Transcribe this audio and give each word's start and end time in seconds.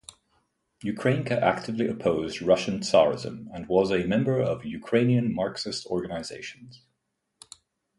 Ukrainka 0.83 1.39
actively 1.43 1.87
opposed 1.87 2.41
Russian 2.41 2.79
tsarism 2.79 3.45
and 3.53 3.67
was 3.67 3.91
a 3.91 4.07
member 4.07 4.41
of 4.41 4.65
Ukrainian 4.65 5.31
Marxist 5.31 5.85
organizations. 5.85 6.81